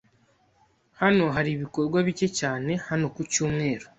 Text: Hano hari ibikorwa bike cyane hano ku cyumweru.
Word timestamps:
Hano 1.01 1.23
hari 1.35 1.49
ibikorwa 1.53 1.97
bike 2.07 2.27
cyane 2.39 2.71
hano 2.87 3.05
ku 3.15 3.21
cyumweru. 3.31 3.85